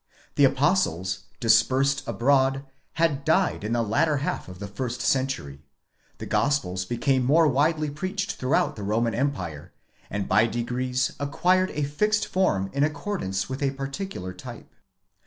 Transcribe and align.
The 0.33 0.45
Apostles, 0.45 1.25
dispersed 1.39 2.01
abroad, 2.07 2.65
had 2.93 3.23
died 3.23 3.63
in 3.63 3.73
the 3.73 3.83
latter 3.83 4.17
half 4.17 4.47
of 4.47 4.57
the 4.57 4.67
first 4.67 4.99
century; 4.99 5.61
the 6.17 6.25
Gospel 6.25 6.79
became 6.89 7.23
more 7.23 7.47
widely 7.47 7.91
preached 7.91 8.31
throughout 8.31 8.75
the 8.75 8.81
Roman 8.81 9.13
empire, 9.13 9.73
and 10.09 10.27
by 10.27 10.47
degrees 10.47 11.11
acquired 11.19 11.69
a 11.75 11.83
fixed 11.83 12.25
form 12.25 12.71
in 12.73 12.83
accordance 12.83 13.47
with 13.47 13.61
a 13.61 13.69
particular 13.75 14.33
type. 14.33 14.73